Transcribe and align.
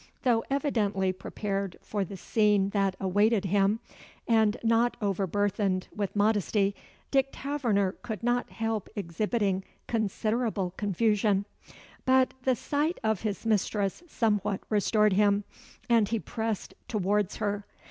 Though 0.23 0.43
evidently 0.49 1.13
prepared 1.13 1.77
for 1.83 2.03
the 2.03 2.17
scene 2.17 2.69
that 2.69 2.95
awaited 2.99 3.45
him, 3.45 3.81
and 4.27 4.57
not 4.63 4.97
overburthened 4.99 5.89
with 5.95 6.15
modesty, 6.15 6.73
Dick 7.11 7.27
Taverner 7.31 7.91
could 8.01 8.23
not 8.23 8.49
help 8.49 8.89
exhibiting 8.95 9.63
considerable 9.85 10.71
confusion; 10.75 11.45
but 12.03 12.33
the 12.41 12.55
sight 12.55 12.99
of 13.03 13.21
his 13.21 13.45
mistress 13.45 14.01
somewhat 14.07 14.61
restored 14.69 15.13
him, 15.13 15.43
and 15.87 16.09
he 16.09 16.17
pressed 16.17 16.73
towards 16.87 17.35
her. 17.35 17.67